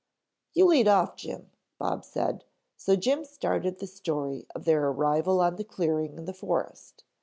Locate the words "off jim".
0.87-1.51